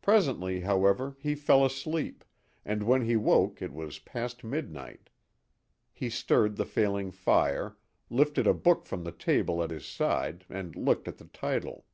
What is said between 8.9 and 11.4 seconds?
the table at his side and looked at the